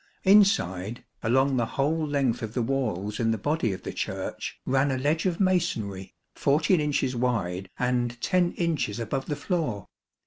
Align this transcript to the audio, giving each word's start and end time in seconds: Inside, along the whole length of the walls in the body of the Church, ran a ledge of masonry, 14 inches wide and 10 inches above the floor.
Inside, 0.23 1.03
along 1.21 1.57
the 1.57 1.67
whole 1.77 2.07
length 2.07 2.41
of 2.41 2.55
the 2.55 2.63
walls 2.63 3.19
in 3.19 3.29
the 3.29 3.37
body 3.37 3.71
of 3.71 3.83
the 3.83 3.93
Church, 3.93 4.59
ran 4.65 4.89
a 4.89 4.97
ledge 4.97 5.27
of 5.27 5.39
masonry, 5.39 6.15
14 6.33 6.81
inches 6.81 7.15
wide 7.15 7.69
and 7.77 8.19
10 8.19 8.53
inches 8.53 8.99
above 8.99 9.27
the 9.27 9.35
floor. 9.35 9.85